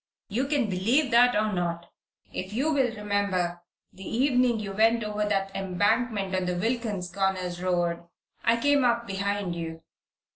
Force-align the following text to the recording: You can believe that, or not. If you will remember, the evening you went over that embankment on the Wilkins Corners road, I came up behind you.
You 0.29 0.47
can 0.47 0.67
believe 0.67 1.11
that, 1.11 1.35
or 1.35 1.53
not. 1.53 1.91
If 2.33 2.53
you 2.53 2.73
will 2.73 2.89
remember, 2.95 3.61
the 3.93 4.03
evening 4.03 4.59
you 4.59 4.71
went 4.71 5.03
over 5.03 5.25
that 5.25 5.55
embankment 5.55 6.33
on 6.35 6.45
the 6.45 6.55
Wilkins 6.57 7.11
Corners 7.11 7.61
road, 7.61 8.07
I 8.43 8.57
came 8.59 8.83
up 8.83 9.05
behind 9.05 9.55
you. 9.55 9.83